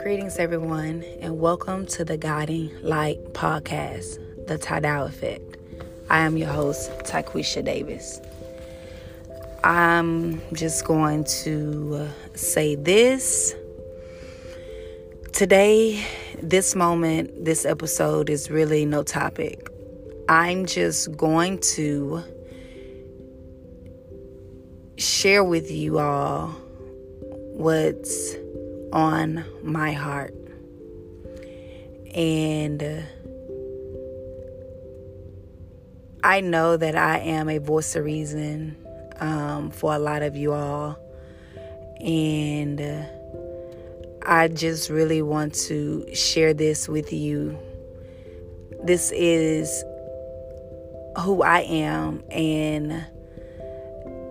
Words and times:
Greetings, 0.00 0.36
everyone, 0.38 1.02
and 1.20 1.40
welcome 1.40 1.84
to 1.86 2.04
the 2.04 2.16
Guiding 2.16 2.70
Light 2.82 3.18
Podcast, 3.32 4.20
The 4.46 4.56
Tidal 4.56 5.06
Effect. 5.06 5.56
I 6.08 6.20
am 6.20 6.36
your 6.36 6.50
host, 6.50 6.92
Taquisha 7.00 7.64
Davis. 7.64 8.20
I'm 9.64 10.40
just 10.52 10.84
going 10.84 11.24
to 11.42 12.08
say 12.34 12.76
this. 12.76 13.56
Today, 15.32 16.06
this 16.40 16.76
moment, 16.76 17.44
this 17.44 17.64
episode 17.64 18.30
is 18.30 18.48
really 18.48 18.86
no 18.86 19.02
topic. 19.02 19.68
I'm 20.28 20.66
just 20.66 21.16
going 21.16 21.58
to 21.60 22.22
share 25.18 25.42
with 25.42 25.68
you 25.68 25.98
all 25.98 26.46
what's 27.56 28.36
on 28.92 29.44
my 29.64 29.90
heart. 29.90 30.32
And 32.14 32.80
uh, 32.80 33.00
I 36.22 36.40
know 36.40 36.76
that 36.76 36.94
I 36.94 37.18
am 37.18 37.48
a 37.48 37.58
voice 37.58 37.96
of 37.96 38.04
reason 38.04 38.76
um, 39.18 39.72
for 39.72 39.92
a 39.92 39.98
lot 39.98 40.22
of 40.22 40.36
you 40.36 40.52
all. 40.52 40.96
And 42.00 42.80
uh, 42.80 43.02
I 44.24 44.46
just 44.46 44.88
really 44.88 45.20
want 45.20 45.52
to 45.66 46.14
share 46.14 46.54
this 46.54 46.86
with 46.86 47.12
you. 47.12 47.58
This 48.84 49.10
is 49.10 49.82
who 51.18 51.42
I 51.42 51.62
am. 51.62 52.22
And 52.30 53.04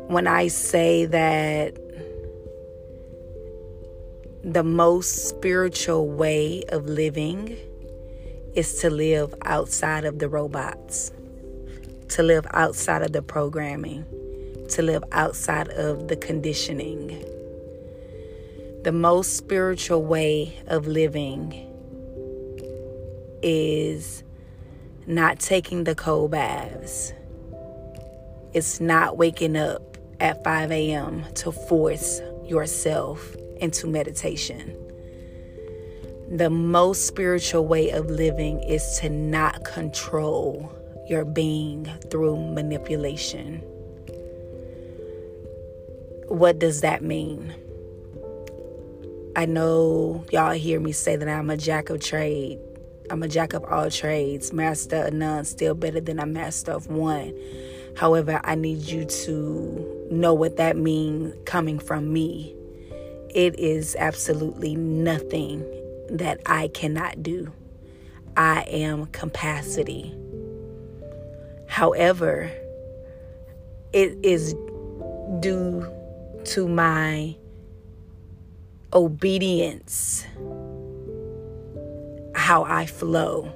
when 0.08 0.26
I 0.26 0.48
say 0.48 1.06
that 1.06 1.76
the 4.44 4.64
most 4.64 5.28
spiritual 5.28 6.08
way 6.08 6.64
of 6.70 6.86
living 6.86 7.58
is 8.56 8.80
to 8.80 8.90
live 8.90 9.36
outside 9.44 10.06
of 10.06 10.20
the 10.20 10.30
robots, 10.30 11.12
to 12.10 12.24
live 12.24 12.48
outside 12.52 13.02
of 13.02 13.12
the 13.12 13.22
programming, 13.22 14.06
to 14.70 14.82
live 14.82 15.04
outside 15.12 15.68
of 15.70 16.08
the 16.08 16.16
conditioning. 16.16 17.26
The 18.84 18.94
most 18.94 19.36
spiritual 19.36 20.04
way 20.04 20.58
of 20.68 20.88
living 20.88 21.66
is 23.44 24.24
not 25.06 25.40
taking 25.40 25.84
the 25.84 25.96
cold 25.96 26.32
baths. 26.32 27.12
It's 28.54 28.80
not 28.80 29.18
waking 29.18 29.58
up 29.58 29.87
at 30.20 30.44
5 30.44 30.72
a.m. 30.72 31.26
to 31.36 31.52
force 31.52 32.22
yourself 32.46 33.36
into 33.60 33.88
meditation. 33.88 34.76
The 36.30 36.50
most 36.50 37.08
spiritual 37.08 37.66
way 37.66 37.90
of 37.92 38.10
living 38.10 38.62
is 38.64 39.00
to 39.00 39.10
not 39.10 39.64
control 39.64 40.72
your 41.08 41.24
being 41.24 41.86
through 42.10 42.38
manipulation. 42.54 43.60
What 46.28 46.60
does 46.60 46.82
that 46.82 47.02
mean? 47.02 47.56
I 49.38 49.46
know 49.46 50.26
y'all 50.32 50.52
hear 50.52 50.80
me 50.80 50.92
say 50.92 51.16
that 51.16 51.30
I'm 51.30 51.50
a 51.50 51.58
jack 51.58 51.90
of 51.90 52.02
trade. 52.02 52.60
I'm 53.10 53.24
a 53.24 53.28
jack 53.30 53.54
of 53.54 53.64
all 53.64 53.90
trades, 53.90 54.52
master 54.52 55.06
of 55.06 55.14
none, 55.14 55.46
still 55.46 55.76
better 55.76 56.02
than 56.02 56.20
a 56.20 56.26
master 56.26 56.74
of 56.74 56.88
one. 56.88 57.34
However, 57.98 58.40
I 58.44 58.56
need 58.56 58.80
you 58.80 59.06
to 59.06 60.08
know 60.12 60.34
what 60.34 60.58
that 60.58 60.78
means 60.78 61.34
coming 61.46 61.80
from 61.80 62.14
me 62.14 62.58
it 63.38 63.60
is 63.60 63.96
absolutely 64.00 64.74
nothing 64.76 65.64
that 66.10 66.42
I 66.46 66.70
cannot 66.70 67.22
do. 67.22 67.52
I 68.36 68.62
am 68.62 69.06
capacity. 69.08 70.16
However, 71.68 72.52
it 73.94 74.18
is 74.24 74.56
due 75.40 75.88
to 76.46 76.68
my 76.68 77.36
obedience 78.94 80.26
how 82.34 82.64
I 82.64 82.86
flow. 82.86 83.52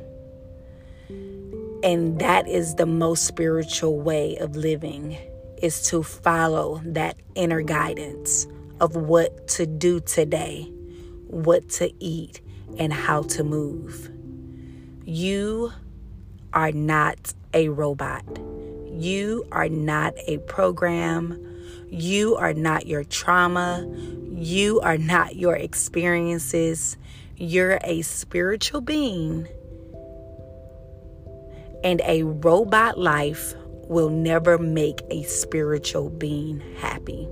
And 1.84 2.20
that 2.20 2.48
is 2.48 2.76
the 2.76 2.86
most 2.86 3.26
spiritual 3.26 4.00
way 4.00 4.38
of 4.38 4.56
living 4.56 5.18
is 5.62 5.82
to 5.90 6.04
follow 6.04 6.82
that 6.86 7.18
inner 7.36 7.62
guidance 7.62 8.48
of 8.80 8.96
what 8.96 9.48
to 9.48 9.66
do 9.66 10.00
today, 10.00 10.72
what 11.28 11.70
to 11.70 11.92
eat, 12.00 12.42
and 12.78 12.94
how 12.94 13.24
to 13.24 13.44
move. 13.44 14.10
You 15.06 15.72
are 16.54 16.72
not 16.72 17.34
a 17.54 17.70
robot. 17.70 18.24
You 18.88 19.46
are 19.52 19.70
not 19.70 20.14
a 20.28 20.38
program. 20.40 21.40
You 21.90 22.36
are 22.36 22.54
not 22.54 22.86
your 22.86 23.04
trauma. 23.04 23.88
You 24.32 24.80
are 24.82 24.98
not 24.98 25.36
your 25.36 25.56
experiences. 25.56 26.98
You're 27.36 27.80
a 27.84 28.02
spiritual 28.04 28.82
being. 28.82 29.48
And 31.84 32.02
a 32.06 32.24
robot 32.24 33.00
life 33.00 33.56
will 33.88 34.10
never 34.10 34.58
make 34.58 35.02
a 35.10 35.24
spiritual 35.24 36.10
being 36.10 36.60
happy. 36.78 37.28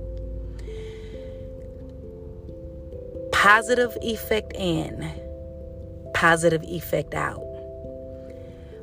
positive 3.40 3.96
effect 4.02 4.52
in, 4.54 5.10
positive 6.12 6.62
effect 6.64 7.14
out. 7.14 7.42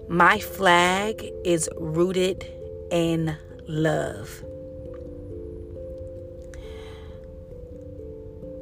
My 0.10 0.40
flag 0.40 1.24
is 1.46 1.70
rooted 1.78 2.44
in 2.90 3.38
love. 3.68 4.44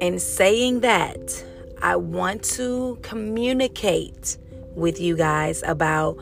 In 0.02 0.18
saying 0.18 0.80
that, 0.80 1.44
I 1.80 1.96
want 1.96 2.42
to 2.56 2.98
communicate 3.00 4.36
with 4.74 5.00
you 5.00 5.16
guys 5.16 5.62
about 5.62 6.18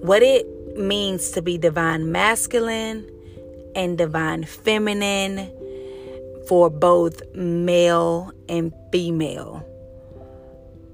what 0.00 0.22
it 0.22 0.46
means 0.76 1.30
to 1.32 1.42
be 1.42 1.58
divine 1.58 2.12
masculine 2.12 3.08
and 3.74 3.98
divine 3.98 4.44
feminine 4.44 5.50
for 6.48 6.70
both 6.70 7.22
male 7.34 8.30
and 8.48 8.72
female, 8.92 9.66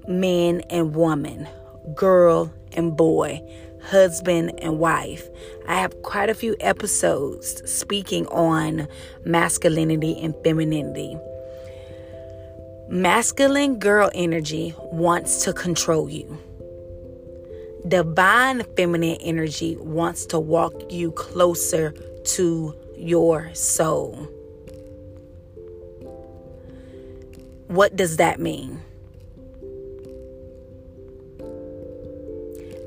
men 0.07 0.61
and 0.69 0.95
woman, 0.95 1.47
girl 1.95 2.51
and 2.73 2.97
boy, 2.97 3.41
husband 3.83 4.51
and 4.59 4.79
wife. 4.79 5.27
I 5.67 5.75
have 5.75 6.01
quite 6.01 6.29
a 6.29 6.33
few 6.33 6.55
episodes 6.59 7.61
speaking 7.69 8.27
on 8.27 8.87
masculinity 9.25 10.19
and 10.21 10.33
femininity. 10.43 11.17
Masculine 12.89 13.79
girl 13.79 14.09
energy 14.13 14.73
wants 14.77 15.43
to 15.45 15.53
control 15.53 16.09
you. 16.09 16.37
Divine 17.87 18.63
feminine 18.77 19.17
energy 19.21 19.75
wants 19.77 20.25
to 20.27 20.39
walk 20.39 20.73
you 20.89 21.11
closer 21.11 21.93
to 22.23 22.75
your 22.97 23.53
soul. 23.53 24.27
What 27.67 27.95
does 27.95 28.17
that 28.17 28.39
mean? 28.39 28.81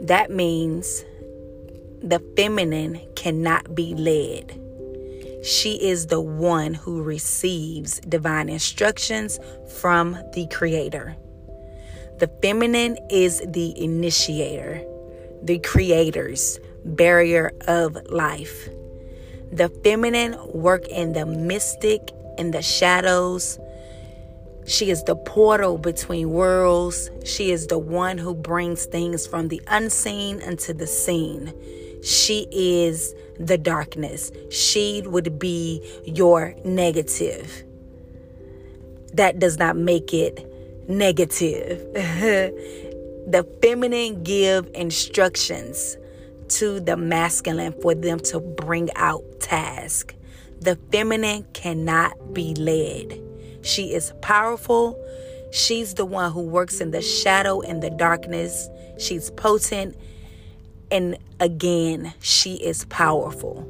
That 0.01 0.31
means 0.31 1.05
the 2.03 2.21
feminine 2.37 3.01
cannot 3.17 3.75
be 3.75 3.95
led. 3.95 4.61
She 5.45 5.75
is 5.75 6.07
the 6.07 6.21
one 6.21 6.75
who 6.75 7.03
receives 7.03 8.01
divine 8.01 8.49
instructions 8.49 9.39
from 9.79 10.17
the 10.33 10.47
Creator. 10.49 11.17
The 12.19 12.29
feminine 12.41 12.97
is 13.11 13.43
the 13.47 13.79
initiator, 13.83 14.83
the 15.43 15.59
creator's 15.59 16.59
barrier 16.85 17.53
of 17.67 17.99
life. 18.11 18.69
The 19.53 19.69
feminine 19.85 20.37
work 20.53 20.89
in 20.89 21.13
the 21.13 21.27
mystic, 21.27 22.11
in 22.39 22.53
the 22.53 22.63
shadows, 22.63 23.59
she 24.67 24.91
is 24.91 25.05
the 25.05 25.15
portal 25.15 25.79
between 25.79 26.31
worlds. 26.31 27.11
She 27.25 27.53
is 27.53 27.69
the 27.69 27.79
one 27.79 28.19
who 28.19 28.35
brings 28.35 28.87
things 28.87 29.25
from 29.25 29.49
the 29.49 29.63
unseen 29.69 30.41
into 30.41 30.75
the 30.75 30.89
seen. 30.89 31.55
She 32.03 32.49
is 32.51 33.15
the 33.39 33.59
darkness. 33.59 34.33
She 34.51 35.03
would 35.07 35.39
be 35.39 35.87
your 36.05 36.55
negative. 36.65 37.63
That 39.13 39.39
does 39.39 39.57
not 39.57 39.77
make 39.77 40.13
it 40.13 40.46
negative. 40.89 41.93
the 41.95 43.47
feminine 43.61 44.23
give 44.23 44.71
instructions 44.75 45.97
to 46.49 46.81
the 46.81 46.97
masculine 46.97 47.75
for 47.83 47.95
them 47.95 48.21
to 48.21 48.41
bring 48.41 48.89
out 48.95 49.23
task 49.41 50.15
The 50.61 50.77
feminine 50.93 51.45
cannot 51.53 52.35
be 52.35 52.55
led. 52.55 53.21
She 53.63 53.93
is 53.95 54.13
powerful. 54.23 54.99
She's 55.53 55.95
the 55.95 56.05
one 56.05 56.33
who 56.33 56.43
works 56.43 56.81
in 56.81 56.91
the 56.93 57.03
shadow 57.03 57.61
and 57.61 57.83
the 57.83 57.91
darkness. 57.91 58.69
She's 58.99 59.31
potent. 59.33 59.97
And 60.91 61.19
again, 61.41 62.15
she 62.21 62.55
is 62.55 62.85
powerful. 62.87 63.67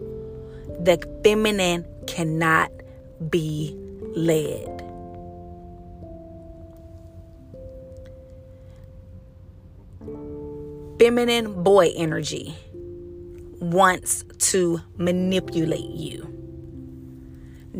The 0.80 0.98
feminine 1.24 1.84
cannot 2.06 2.70
be 3.30 3.74
led. 4.14 4.85
Feminine 11.06 11.62
boy 11.62 11.92
energy 11.94 12.52
wants 13.60 14.24
to 14.50 14.80
manipulate 14.96 15.90
you. 15.90 16.26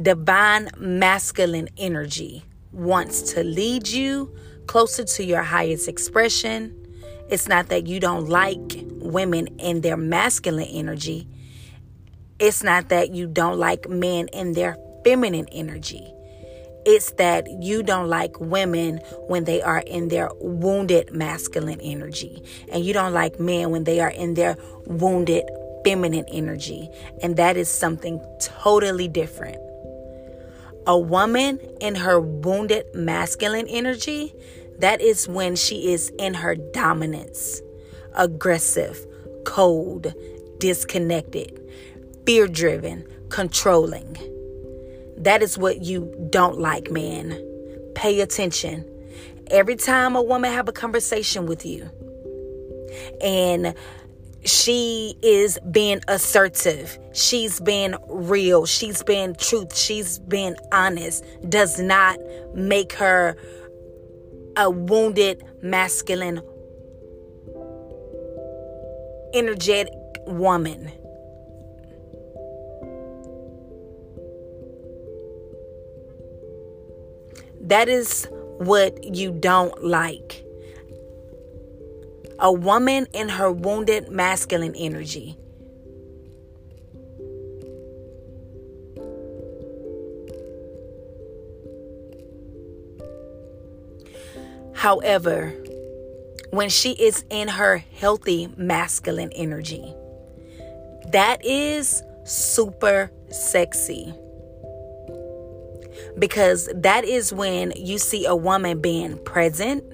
Divine 0.01 0.71
masculine 0.79 1.69
energy 1.77 2.45
wants 2.71 3.33
to 3.33 3.43
lead 3.43 3.89
you 3.89 4.33
closer 4.69 5.03
to 5.03 5.25
your 5.25 5.43
highest 5.43 5.89
expression. 5.89 6.73
It's 7.29 7.49
not 7.49 7.69
that 7.71 7.89
you 7.89 7.99
don't 7.99 8.29
like 8.29 8.85
women 9.01 9.49
in 9.59 9.81
their 9.81 9.97
masculine 9.97 10.69
energy. 10.69 11.27
It's 12.39 12.63
not 12.63 12.91
that 12.91 13.11
you 13.11 13.27
don't 13.27 13.59
like 13.59 13.89
men 13.89 14.29
in 14.29 14.53
their 14.53 14.77
feminine 15.03 15.49
energy. 15.51 16.13
It's 16.89 17.11
that 17.13 17.49
you 17.61 17.83
don't 17.83 18.09
like 18.09 18.39
women 18.39 18.99
when 19.27 19.43
they 19.43 19.61
are 19.61 19.81
in 19.81 20.07
their 20.07 20.31
wounded 20.39 21.13
masculine 21.13 21.81
energy. 21.81 22.45
And 22.71 22.85
you 22.85 22.93
don't 22.93 23.13
like 23.13 23.41
men 23.41 23.71
when 23.71 23.83
they 23.83 23.99
are 23.99 24.11
in 24.11 24.35
their 24.35 24.57
wounded 24.87 25.43
feminine 25.85 26.27
energy. 26.29 26.89
And 27.23 27.37
that 27.39 27.57
is 27.57 27.69
something 27.69 28.21
totally 28.41 29.09
different. 29.09 29.57
A 30.87 30.97
woman 30.97 31.59
in 31.81 31.97
her 31.97 32.21
wounded 32.21 32.87
masculine 32.95 33.67
energy, 33.67 34.33
that 34.79 35.01
is 35.01 35.27
when 35.27 35.57
she 35.57 35.93
is 35.93 36.13
in 36.21 36.35
her 36.35 36.55
dominance, 36.55 37.61
aggressive, 38.15 39.05
cold, 39.45 40.15
disconnected, 40.59 41.61
fear 42.25 42.47
driven, 42.47 43.05
controlling. 43.29 44.36
That 45.19 45.43
is 45.43 45.57
what 45.57 45.83
you 45.83 46.29
don't 46.31 46.59
like, 46.59 46.91
man. 46.91 47.43
Pay 47.95 48.21
attention. 48.21 48.85
Every 49.51 49.77
time 49.77 50.17
a 50.17 50.23
woman 50.23 50.53
have 50.53 50.69
a 50.69 50.73
conversation 50.73 51.47
with 51.47 51.65
you 51.65 51.89
and 53.21 53.75
she 54.45 55.17
is 55.23 55.59
being 55.71 56.01
assertive. 56.09 56.99
She's 57.13 57.61
being 57.61 57.95
real. 58.09 58.67
She's 58.67 59.03
being 59.03 59.35
truth. 59.35 59.77
She's 59.77 60.21
being 60.21 60.55
honest. 60.73 61.25
Does 61.49 61.81
not 61.81 62.19
make 62.55 62.93
her 62.95 63.37
a 64.57 64.71
wounded 64.71 65.45
masculine 65.63 66.41
energetic 69.35 69.93
woman. 70.27 70.93
That 77.67 77.89
is 77.89 78.29
what 78.59 79.03
you 79.15 79.33
don't 79.33 79.85
like 79.85 80.45
a 82.39 82.53
woman 82.53 83.07
in 83.13 83.29
her 83.31 83.51
wounded 83.51 84.09
masculine 84.09 84.75
energy. 84.77 85.37
However, 94.75 95.55
when 96.51 96.69
she 96.69 96.93
is 96.93 97.25
in 97.31 97.49
her 97.49 97.79
healthy 97.79 98.49
masculine 98.57 99.33
energy, 99.33 99.93
that 101.09 101.45
is 101.45 102.03
super 102.25 103.11
sexy. 103.31 104.15
Because 106.19 106.69
that 106.75 107.05
is 107.05 107.33
when 107.33 107.73
you 107.77 107.99
see 107.99 108.25
a 108.25 108.35
woman 108.35 108.81
being 108.81 109.19
present, 109.25 109.85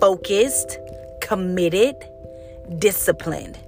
focused, 0.00 0.78
committed, 1.20 1.96
disciplined. 2.78 3.58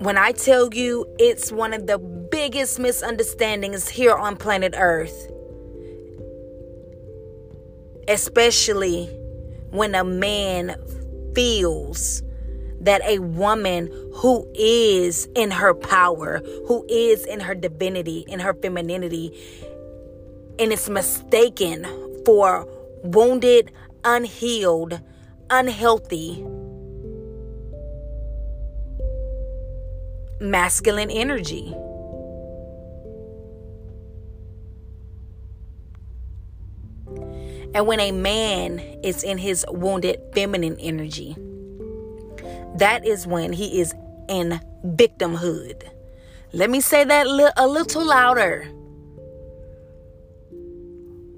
When 0.00 0.16
I 0.16 0.32
tell 0.32 0.72
you 0.72 1.06
it's 1.18 1.52
one 1.52 1.72
of 1.72 1.86
the 1.86 1.98
biggest 1.98 2.78
misunderstandings 2.78 3.88
here 3.88 4.14
on 4.14 4.36
planet 4.36 4.74
Earth, 4.76 5.30
especially 8.08 9.06
when 9.70 9.94
a 9.94 10.04
man 10.04 10.74
feels 11.34 12.22
that 12.80 13.02
a 13.04 13.18
woman 13.18 13.88
who 14.14 14.50
is 14.54 15.28
in 15.34 15.50
her 15.50 15.74
power, 15.74 16.40
who 16.66 16.84
is 16.88 17.26
in 17.26 17.40
her 17.40 17.54
divinity, 17.54 18.24
in 18.26 18.40
her 18.40 18.54
femininity, 18.54 19.38
and 20.60 20.72
it's 20.72 20.90
mistaken 20.90 21.86
for 22.26 22.68
wounded, 23.02 23.72
unhealed, 24.04 25.00
unhealthy 25.48 26.44
masculine 30.40 31.10
energy. 31.10 31.74
And 37.72 37.86
when 37.86 38.00
a 38.00 38.10
man 38.10 38.80
is 39.02 39.22
in 39.22 39.38
his 39.38 39.64
wounded 39.68 40.20
feminine 40.34 40.76
energy, 40.80 41.36
that 42.76 43.06
is 43.06 43.26
when 43.26 43.52
he 43.52 43.80
is 43.80 43.94
in 44.28 44.60
victimhood. 44.84 45.88
Let 46.52 46.68
me 46.68 46.80
say 46.80 47.04
that 47.04 47.26
a 47.56 47.66
little 47.66 48.04
louder. 48.04 48.68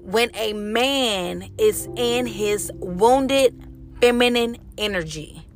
When 0.03 0.29
a 0.35 0.53
man 0.53 1.49
is 1.57 1.87
in 1.95 2.27
his 2.27 2.71
wounded 2.75 3.69
feminine 4.03 4.57
energy. 4.77 5.47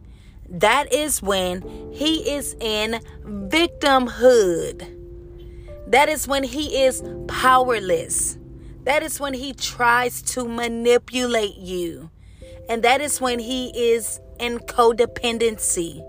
That 0.49 0.93
is 0.93 1.21
when 1.21 1.91
he 1.91 2.31
is 2.31 2.55
in 2.61 3.01
victimhood. 3.25 4.93
That 5.87 6.07
is 6.07 6.29
when 6.29 6.43
he 6.43 6.83
is 6.83 7.03
powerless. 7.27 8.37
That 8.85 9.03
is 9.03 9.19
when 9.19 9.33
he 9.33 9.51
tries 9.51 10.21
to 10.33 10.47
manipulate 10.47 11.57
you. 11.57 12.09
And 12.69 12.83
that 12.83 13.01
is 13.01 13.19
when 13.19 13.39
he 13.39 13.67
is 13.75 14.21
in 14.39 14.59
codependency. 14.59 16.01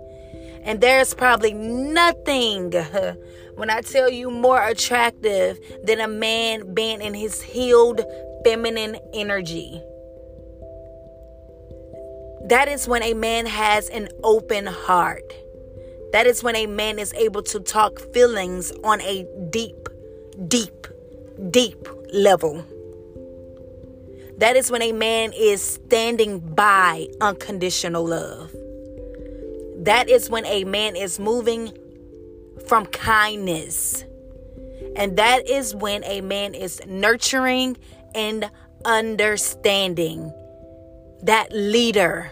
And 0.62 0.80
there's 0.80 1.14
probably 1.14 1.54
nothing, 1.54 2.72
when 3.56 3.70
I 3.70 3.80
tell 3.80 4.08
you, 4.08 4.30
more 4.30 4.62
attractive 4.62 5.58
than 5.82 6.00
a 6.00 6.06
man 6.06 6.72
being 6.74 7.02
in 7.02 7.14
his 7.14 7.42
healed 7.42 8.00
feminine 8.44 8.98
energy. 9.12 9.82
That 12.44 12.68
is 12.68 12.88
when 12.88 13.02
a 13.02 13.14
man 13.14 13.46
has 13.46 13.88
an 13.88 14.08
open 14.22 14.66
heart. 14.66 15.32
That 16.12 16.26
is 16.26 16.42
when 16.42 16.56
a 16.56 16.66
man 16.66 16.98
is 16.98 17.12
able 17.14 17.42
to 17.42 17.60
talk 17.60 18.00
feelings 18.14 18.72
on 18.82 19.00
a 19.02 19.26
deep, 19.50 19.88
deep, 20.46 20.86
deep 21.50 21.88
level. 22.12 22.64
That 24.38 24.56
is 24.56 24.70
when 24.70 24.82
a 24.82 24.92
man 24.92 25.32
is 25.34 25.60
standing 25.60 26.38
by 26.38 27.08
unconditional 27.20 28.06
love. 28.06 28.52
That 29.84 30.08
is 30.08 30.30
when 30.30 30.46
a 30.46 30.64
man 30.64 30.96
is 30.96 31.18
moving 31.18 31.76
from 32.66 32.86
kindness. 32.86 34.04
And 34.96 35.16
that 35.16 35.48
is 35.48 35.74
when 35.74 36.04
a 36.04 36.20
man 36.20 36.54
is 36.54 36.80
nurturing 36.86 37.76
and 38.14 38.50
understanding. 38.84 40.32
That 41.22 41.52
leader 41.52 42.30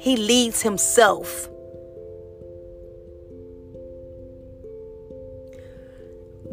he 0.00 0.16
leads 0.16 0.62
himself. 0.62 1.46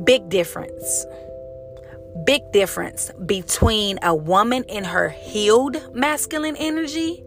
Big 0.03 0.27
difference. 0.27 1.05
Big 2.25 2.41
difference 2.51 3.09
between 3.25 3.99
a 4.03 4.13
woman 4.13 4.63
in 4.65 4.83
her 4.83 5.07
healed 5.09 5.95
masculine 5.95 6.57
energy 6.57 7.23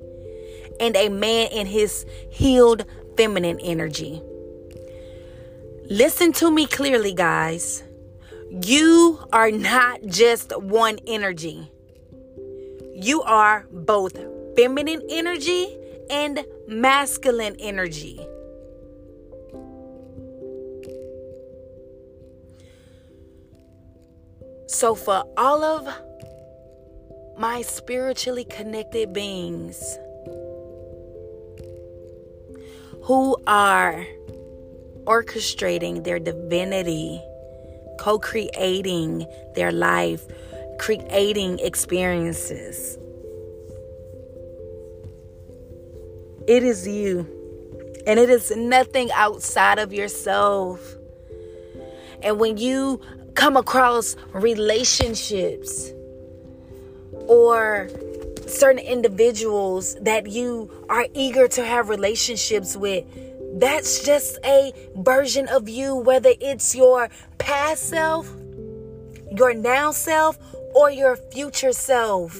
and 0.78 0.94
a 0.94 1.08
man 1.08 1.48
in 1.52 1.66
his 1.66 2.04
healed 2.30 2.84
feminine 3.16 3.58
energy. 3.60 4.22
Listen 5.88 6.32
to 6.34 6.50
me 6.50 6.66
clearly, 6.66 7.14
guys. 7.14 7.82
You 8.50 9.20
are 9.32 9.52
not 9.52 10.02
just 10.06 10.50
one 10.60 10.98
energy. 11.06 11.70
You 12.96 13.22
are 13.22 13.64
both 13.70 14.18
feminine 14.56 15.02
energy 15.08 15.78
and 16.10 16.44
masculine 16.66 17.54
energy. 17.60 18.18
So, 24.66 24.96
for 24.96 25.22
all 25.36 25.62
of 25.62 25.88
my 27.38 27.62
spiritually 27.62 28.44
connected 28.44 29.12
beings 29.12 29.96
who 33.04 33.36
are 33.46 34.04
orchestrating 35.04 36.02
their 36.02 36.18
divinity, 36.18 37.22
co 38.00 38.18
creating 38.18 39.26
their 39.54 39.70
life, 39.70 40.26
creating 40.78 41.58
experiences. 41.58 42.98
It 46.48 46.64
is 46.64 46.88
you, 46.88 47.28
and 48.06 48.18
it 48.18 48.30
is 48.30 48.50
nothing 48.56 49.10
outside 49.12 49.78
of 49.78 49.92
yourself. 49.92 50.80
And 52.22 52.40
when 52.40 52.56
you 52.56 53.00
come 53.34 53.56
across 53.56 54.16
relationships 54.32 55.92
or 57.28 57.88
certain 58.46 58.82
individuals 58.82 59.94
that 60.00 60.26
you 60.26 60.70
are 60.88 61.06
eager 61.12 61.46
to 61.48 61.64
have 61.64 61.90
relationships 61.90 62.76
with, 62.76 63.04
that's 63.54 64.04
just 64.04 64.38
a 64.44 64.72
version 64.96 65.48
of 65.48 65.68
you, 65.68 65.96
whether 65.96 66.32
it's 66.40 66.74
your 66.74 67.08
past 67.38 67.88
self, 67.88 68.30
your 69.30 69.54
now 69.54 69.90
self, 69.90 70.38
or 70.74 70.90
your 70.90 71.16
future 71.16 71.72
self. 71.72 72.38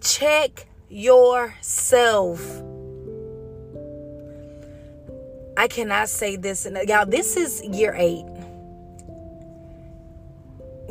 Check 0.00 0.66
yourself. 0.88 2.40
I 5.56 5.68
cannot 5.68 6.08
say 6.08 6.36
this. 6.36 6.66
Y'all, 6.86 7.06
this 7.06 7.36
is 7.36 7.62
year 7.64 7.94
eight. 7.96 8.24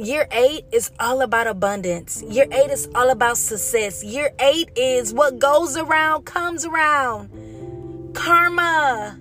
Year 0.03 0.27
eight 0.33 0.65
is 0.73 0.91
all 0.99 1.21
about 1.21 1.47
abundance. 1.47 2.21
Year 2.23 2.45
eight 2.51 2.69
is 2.69 2.89
all 2.93 3.09
about 3.09 3.37
success. 3.37 4.03
Year 4.03 4.31
eight 4.37 4.69
is 4.75 5.13
what 5.13 5.39
goes 5.39 5.77
around 5.77 6.25
comes 6.25 6.65
around. 6.65 7.29
Karma. 8.13 9.17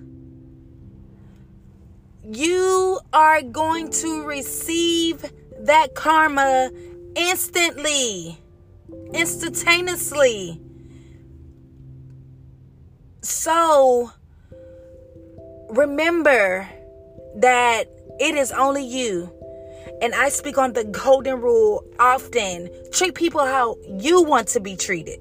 You 2.25 2.99
are 3.13 3.41
going 3.41 3.91
to 3.91 4.25
receive 4.25 5.23
that 5.59 5.95
karma 5.95 6.69
instantly, 7.15 8.37
instantaneously. 9.13 10.59
So, 13.21 14.11
remember 15.69 16.67
that 17.37 17.85
it 18.19 18.35
is 18.35 18.51
only 18.51 18.83
you. 18.83 19.31
And 20.01 20.13
I 20.13 20.29
speak 20.29 20.57
on 20.57 20.73
the 20.73 20.83
golden 20.83 21.41
rule 21.41 21.85
often. 21.99 22.69
Treat 22.91 23.15
people 23.15 23.41
how 23.41 23.77
you 23.87 24.23
want 24.23 24.47
to 24.49 24.59
be 24.59 24.75
treated. 24.75 25.19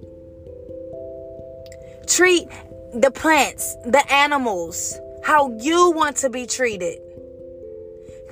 Treat 2.06 2.48
the 2.94 3.10
plants, 3.10 3.74
the 3.86 4.02
animals, 4.12 4.98
how 5.24 5.50
you 5.58 5.92
want 5.92 6.16
to 6.18 6.30
be 6.30 6.46
treated. 6.46 6.98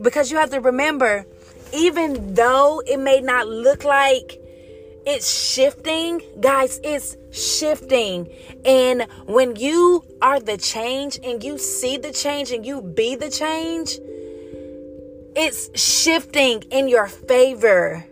Because 0.03 0.31
you 0.31 0.39
have 0.39 0.51
to 0.51 0.61
remember, 0.61 1.27
even 1.73 2.35
though 2.35 2.83
it 2.87 2.99
may 2.99 3.21
not 3.21 3.47
look 3.47 3.85
like 3.85 4.41
it's 5.07 5.31
shifting, 5.31 6.21
guys, 6.41 6.79
it's 6.85 7.17
shifting. 7.31 8.29
And 8.65 9.07
when 9.27 9.57
you 9.57 10.05
are 10.21 10.41
the 10.41 10.59
change 10.59 11.19
and 11.23 11.43
you 11.43 11.59
see 11.59 11.97
the 11.97 12.13
change 12.13 12.53
and 12.53 12.67
you 12.67 12.83
be 12.83 13.17
the 13.17 13.31
change, 13.31 13.99
it's 15.37 15.81
shifting 15.81 16.63
in 16.71 16.89
your 16.89 17.07
favor. 17.07 18.05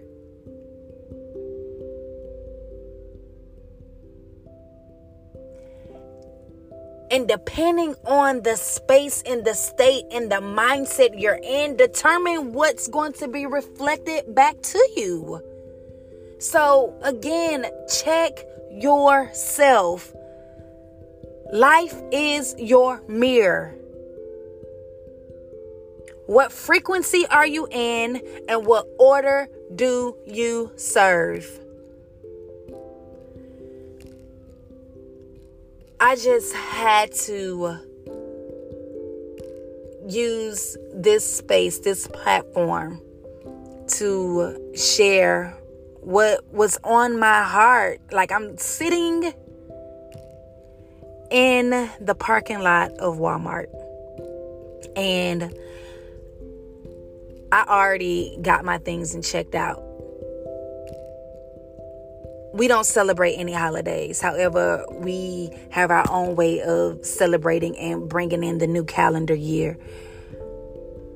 And 7.11 7.27
depending 7.27 7.95
on 8.07 8.43
the 8.43 8.57
space 8.57 9.23
and 9.25 9.45
the 9.45 9.55
state 9.55 10.05
and 10.13 10.31
the 10.31 10.37
mindset 10.43 11.19
you're 11.19 11.41
in, 11.43 11.77
determine 11.77 12.53
what's 12.53 12.87
going 12.87 13.15
to 13.15 13.29
be 13.29 13.47
reflected 13.47 14.35
back 14.35 14.61
to 14.61 14.79
you. 14.95 15.43
So, 16.39 16.95
again, 17.03 17.67
check 18.03 18.45
yourself. 18.71 20.13
Life 21.51 22.01
is 22.13 22.55
your 22.59 23.03
mirror. 23.09 23.78
What 26.29 26.53
frequency 26.53 27.25
are 27.29 27.47
you 27.47 27.67
in 27.71 28.21
and 28.51 28.67
what 28.67 28.87
order 28.99 29.49
do 29.75 30.15
you 30.27 30.71
serve? 30.77 31.59
I 35.99 36.17
just 36.17 36.53
had 36.53 37.13
to 37.13 37.79
use 40.07 40.77
this 40.93 41.25
space, 41.39 41.79
this 41.79 42.07
platform 42.09 43.01
to 43.97 44.75
share 44.77 45.57
what 46.03 46.45
was 46.53 46.77
on 46.85 47.19
my 47.19 47.43
heart. 47.43 48.03
Like 48.13 48.33
I'm 48.33 48.59
sitting 48.59 49.33
in 51.31 51.91
the 52.03 52.15
parking 52.15 52.61
lot 52.61 52.91
of 52.99 53.17
Walmart 53.17 53.69
and 54.95 55.55
I 57.51 57.65
already 57.69 58.39
got 58.43 58.65
my 58.65 58.79
things 58.79 59.15
and 59.15 59.25
checked 59.25 59.55
out. 59.55 59.83
We 62.53 62.67
don't 62.67 62.85
celebrate 62.85 63.35
any 63.35 63.53
holidays. 63.53 64.21
However, 64.21 64.85
we 64.93 65.51
have 65.71 65.91
our 65.91 66.05
own 66.11 66.35
way 66.35 66.61
of 66.61 67.05
celebrating 67.05 67.77
and 67.79 68.09
bringing 68.09 68.43
in 68.43 68.59
the 68.59 68.67
new 68.67 68.85
calendar 68.85 69.35
year. 69.35 69.79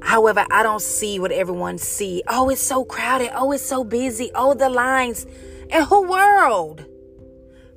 However, 0.02 0.44
I 0.50 0.62
don't 0.62 0.82
see 0.82 1.18
what 1.18 1.32
everyone 1.32 1.78
see. 1.78 2.22
Oh, 2.28 2.48
it's 2.48 2.60
so 2.60 2.84
crowded. 2.84 3.30
Oh, 3.34 3.52
it's 3.52 3.64
so 3.64 3.84
busy. 3.84 4.30
Oh, 4.34 4.54
the 4.54 4.68
lines. 4.68 5.26
And 5.70 5.84
who 5.84 6.08
world? 6.08 6.84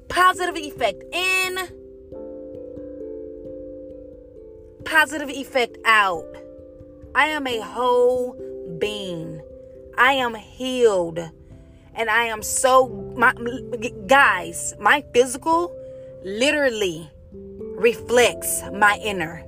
Positive 0.10 0.58
effect 0.58 1.04
in. 1.14 1.58
Positive 4.84 5.30
effect 5.30 5.78
out. 5.86 6.26
I 7.16 7.28
am 7.28 7.48
a 7.48 7.62
whole 7.62 8.36
being. 8.78 9.42
I 9.98 10.12
am 10.14 10.36
healed. 10.36 11.18
And 11.94 12.10
I 12.10 12.26
am 12.26 12.44
so 12.44 12.90
my 13.16 13.34
guys, 14.06 14.74
my 14.82 15.02
physical 15.14 15.74
literally 16.26 17.10
reflects 17.32 18.64
my 18.74 19.00
inner. 19.02 19.46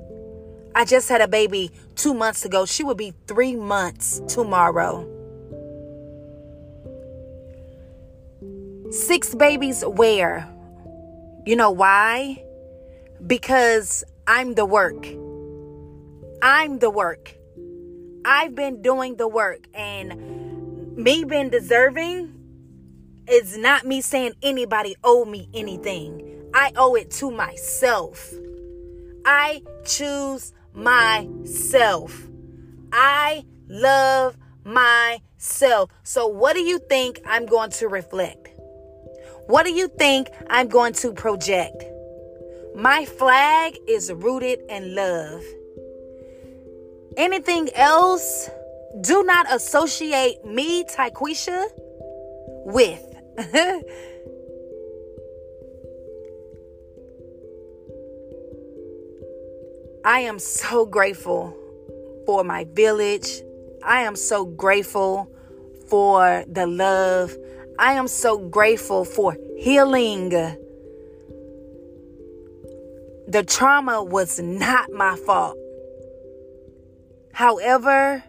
I 0.75 0.85
just 0.85 1.09
had 1.09 1.19
a 1.19 1.27
baby 1.27 1.71
two 1.95 2.13
months 2.13 2.45
ago. 2.45 2.65
She 2.65 2.85
will 2.85 2.95
be 2.95 3.13
three 3.27 3.57
months 3.57 4.21
tomorrow. 4.29 5.05
Six 8.91 9.35
babies 9.35 9.83
where? 9.83 10.47
You 11.45 11.57
know 11.57 11.71
why? 11.71 12.41
Because 13.25 14.05
I'm 14.25 14.53
the 14.53 14.65
work. 14.65 15.05
I'm 16.41 16.79
the 16.79 16.89
work. 16.89 17.36
I've 18.29 18.55
been 18.55 18.81
doing 18.81 19.15
the 19.15 19.25
work 19.25 19.69
and 19.73 20.97
me 20.97 21.23
being 21.23 21.49
deserving 21.49 22.33
is 23.25 23.57
not 23.57 23.85
me 23.85 24.01
saying 24.01 24.33
anybody 24.43 24.97
owe 25.01 25.23
me 25.23 25.47
anything. 25.53 26.49
I 26.53 26.73
owe 26.75 26.95
it 26.95 27.09
to 27.11 27.31
myself. 27.31 28.29
I 29.23 29.61
choose 29.85 30.51
myself. 30.73 32.27
I 32.91 33.45
love 33.69 34.35
myself. 34.65 35.89
So, 36.03 36.27
what 36.27 36.53
do 36.53 36.61
you 36.61 36.79
think 36.79 37.21
I'm 37.25 37.45
going 37.45 37.69
to 37.71 37.87
reflect? 37.87 38.49
What 39.45 39.63
do 39.63 39.71
you 39.71 39.87
think 39.87 40.27
I'm 40.49 40.67
going 40.67 40.91
to 40.95 41.13
project? 41.13 41.81
My 42.75 43.05
flag 43.05 43.77
is 43.87 44.11
rooted 44.11 44.59
in 44.67 44.95
love. 44.95 45.43
Anything 47.17 47.69
else, 47.73 48.49
do 49.01 49.23
not 49.23 49.51
associate 49.51 50.45
me, 50.45 50.83
Tyquisha, 50.83 51.67
with. 52.63 53.03
I 60.05 60.19
am 60.19 60.37
so 60.37 60.85
grateful 60.85 61.57
for 62.27 62.43
my 62.43 62.65
village. 62.65 63.41
I 63.83 64.01
am 64.03 64.15
so 64.15 64.45
grateful 64.45 65.27
for 65.89 66.45
the 66.47 66.67
love. 66.67 67.35
I 67.79 67.93
am 67.93 68.07
so 68.07 68.37
grateful 68.37 69.05
for 69.05 69.35
healing. 69.57 70.29
The 73.27 73.43
trauma 73.45 74.03
was 74.03 74.39
not 74.39 74.91
my 74.91 75.15
fault. 75.17 75.57
However, 77.37 78.23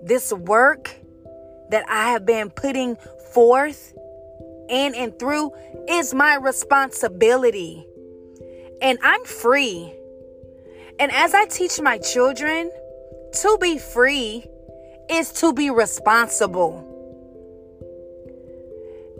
this 0.00 0.32
work 0.32 0.94
that 1.70 1.84
I 1.88 2.12
have 2.12 2.24
been 2.24 2.50
putting 2.50 2.94
forth 3.34 3.92
in 4.68 4.94
and 4.94 5.18
through 5.18 5.50
is 5.88 6.14
my 6.14 6.36
responsibility. 6.36 7.84
And 8.80 8.96
I'm 9.02 9.24
free. 9.24 9.92
And 11.00 11.10
as 11.10 11.34
I 11.34 11.46
teach 11.46 11.80
my 11.80 11.98
children, 11.98 12.70
to 13.42 13.58
be 13.60 13.76
free 13.76 14.46
is 15.10 15.32
to 15.40 15.52
be 15.52 15.70
responsible. 15.70 16.84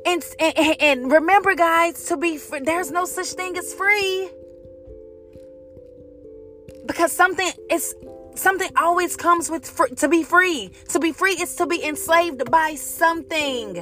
And, 0.06 0.24
and, 0.38 0.76
and 0.80 1.10
remember, 1.10 1.56
guys, 1.56 2.04
to 2.04 2.16
be 2.16 2.36
free, 2.36 2.60
there's 2.60 2.92
no 2.92 3.04
such 3.04 3.30
thing 3.30 3.58
as 3.58 3.74
free. 3.74 4.30
Because 6.86 7.10
something 7.10 7.50
is 7.68 7.96
something 8.38 8.70
always 8.76 9.16
comes 9.16 9.50
with 9.50 9.68
fr- 9.68 9.86
to 9.86 10.08
be 10.08 10.22
free. 10.22 10.70
To 10.90 10.98
be 10.98 11.12
free 11.12 11.32
is 11.32 11.54
to 11.56 11.66
be 11.66 11.84
enslaved 11.84 12.50
by 12.50 12.74
something. 12.74 13.76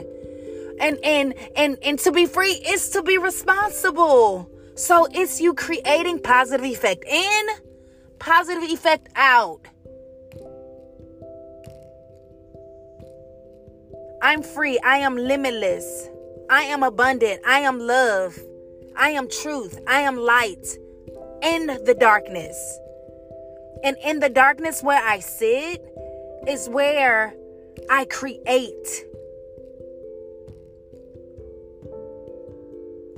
And 0.81 0.99
and 1.05 1.35
and 1.57 1.79
and 1.83 1.99
to 2.01 2.13
be 2.13 2.27
free 2.27 2.53
is 2.53 2.91
to 2.91 3.03
be 3.03 3.19
responsible. 3.19 4.51
So 4.75 5.07
it's 5.11 5.41
you 5.41 5.55
creating 5.55 6.21
positive 6.21 6.67
effect 6.67 7.05
in, 7.07 7.47
positive 8.19 8.65
effect 8.65 9.09
out. 9.17 9.61
I'm 14.23 14.43
free. 14.43 14.79
I 14.85 14.99
am 14.99 15.17
limitless. 15.17 16.09
I 16.51 16.63
am 16.63 16.83
abundant. 16.83 17.41
I 17.47 17.61
am 17.61 17.79
love. 17.79 18.39
I 18.97 19.11
am 19.11 19.29
truth. 19.29 19.79
I 19.87 20.01
am 20.01 20.17
light 20.17 20.67
in 21.43 21.67
the 21.85 21.97
darkness. 21.99 22.79
And 23.85 23.97
in 24.05 24.21
the 24.21 24.29
darkness 24.29 24.83
where 24.83 25.03
I 25.03 25.21
sit 25.21 25.85
is 26.47 26.69
where 26.69 27.35
I 27.91 28.05
create. 28.07 29.05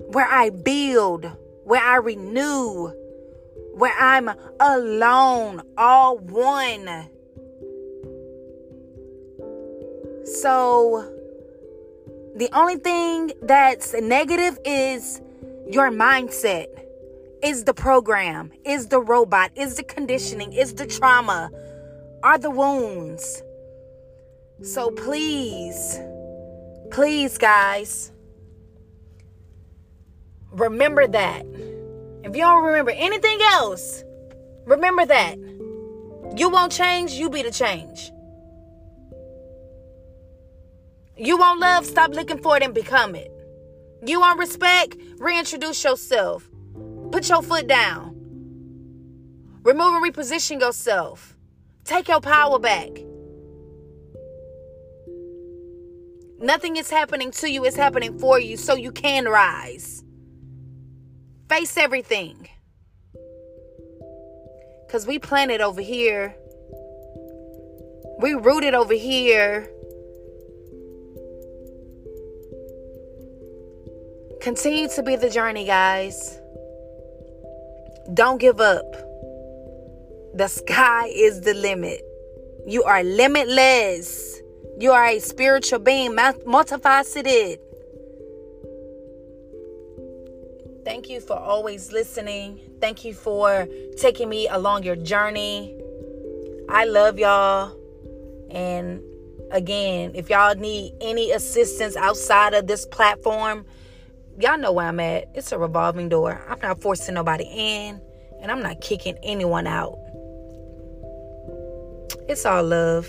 Where 0.08 0.26
I 0.26 0.50
build, 0.50 1.30
where 1.64 1.82
I 1.82 1.96
renew, 1.96 2.88
where 3.74 3.94
I'm 3.98 4.30
alone, 4.58 5.62
all 5.76 6.18
one. 6.18 7.08
So, 10.24 11.14
the 12.34 12.48
only 12.52 12.76
thing 12.76 13.32
that's 13.42 13.94
negative 13.94 14.58
is 14.64 15.20
your 15.68 15.90
mindset, 15.90 16.66
is 17.42 17.64
the 17.64 17.74
program, 17.74 18.52
is 18.64 18.88
the 18.88 19.00
robot, 19.00 19.50
is 19.56 19.76
the 19.76 19.84
conditioning, 19.84 20.52
is 20.52 20.74
the 20.74 20.86
trauma, 20.86 21.50
are 22.22 22.38
the 22.38 22.50
wounds. 22.50 23.42
So, 24.62 24.90
please, 24.90 26.00
please, 26.90 27.38
guys, 27.38 28.12
remember 30.50 31.06
that. 31.06 31.46
If 32.24 32.34
you 32.34 32.42
don't 32.42 32.64
remember 32.64 32.90
anything 32.90 33.38
else, 33.42 34.02
remember 34.64 35.06
that. 35.06 35.38
You 36.36 36.50
won't 36.50 36.72
change, 36.72 37.12
you 37.12 37.30
be 37.30 37.42
the 37.42 37.50
change. 37.50 38.10
You 41.16 41.36
want 41.36 41.60
love? 41.60 41.84
Stop 41.84 42.14
looking 42.14 42.38
for 42.38 42.56
it 42.56 42.62
and 42.62 42.72
become 42.72 43.14
it. 43.14 43.32
You 44.06 44.20
want 44.20 44.38
respect? 44.38 44.96
Reintroduce 45.18 45.82
yourself. 45.82 46.47
Put 47.10 47.28
your 47.28 47.42
foot 47.42 47.66
down. 47.66 48.14
Remove 49.62 49.94
and 49.94 50.14
reposition 50.14 50.60
yourself. 50.60 51.36
Take 51.84 52.08
your 52.08 52.20
power 52.20 52.58
back. 52.58 52.90
Nothing 56.40 56.76
is 56.76 56.90
happening 56.90 57.30
to 57.32 57.50
you, 57.50 57.64
it's 57.64 57.76
happening 57.76 58.18
for 58.18 58.38
you 58.38 58.56
so 58.56 58.74
you 58.74 58.92
can 58.92 59.24
rise. 59.24 60.04
Face 61.48 61.76
everything. 61.76 62.48
Because 64.86 65.06
we 65.06 65.18
planted 65.18 65.60
over 65.60 65.80
here, 65.80 66.36
we 68.20 68.34
rooted 68.34 68.74
over 68.74 68.94
here 68.94 69.68
Continue 74.40 74.88
to 74.88 75.02
be 75.02 75.16
the 75.16 75.28
journey, 75.28 75.64
guys. 75.64 76.38
Don't 78.14 78.40
give 78.40 78.60
up. 78.60 78.90
The 80.34 80.48
sky 80.48 81.08
is 81.08 81.42
the 81.42 81.52
limit. 81.54 82.02
You 82.66 82.84
are 82.84 83.02
limitless. 83.02 84.40
You 84.78 84.92
are 84.92 85.06
a 85.06 85.18
spiritual 85.18 85.80
being, 85.80 86.12
multifaceted. 86.12 87.58
Thank 90.84 91.10
you 91.10 91.20
for 91.20 91.36
always 91.36 91.92
listening. 91.92 92.60
Thank 92.80 93.04
you 93.04 93.12
for 93.12 93.68
taking 93.98 94.30
me 94.30 94.48
along 94.48 94.84
your 94.84 94.96
journey. 94.96 95.78
I 96.68 96.84
love 96.86 97.18
y'all. 97.18 97.76
And 98.50 99.02
again, 99.50 100.12
if 100.14 100.30
y'all 100.30 100.54
need 100.54 100.94
any 101.02 101.32
assistance 101.32 101.94
outside 101.96 102.54
of 102.54 102.66
this 102.66 102.86
platform, 102.86 103.66
y'all 104.38 104.58
know 104.58 104.72
where 104.72 104.86
I'm 104.86 105.00
at. 105.00 105.28
It's 105.34 105.52
a 105.52 105.58
revolving 105.58 106.08
door. 106.08 106.40
I'm 106.48 106.60
not 106.60 106.80
forcing 106.80 107.14
nobody 107.14 107.44
in, 107.44 108.00
and 108.40 108.50
I'm 108.50 108.62
not 108.62 108.80
kicking 108.80 109.18
anyone 109.22 109.66
out. 109.66 109.98
It's 112.28 112.44
all 112.46 112.62
love, 112.62 113.08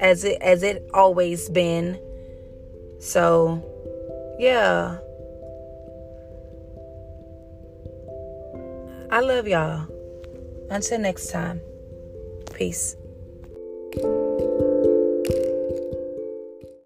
as 0.00 0.24
it 0.24 0.40
as 0.40 0.62
it 0.62 0.88
always 0.94 1.48
been. 1.48 2.00
So, 3.00 3.62
yeah. 4.38 4.98
I 9.10 9.20
love 9.20 9.46
y'all. 9.46 9.86
Until 10.70 10.98
next 11.00 11.30
time. 11.30 11.60
Peace. 12.54 12.96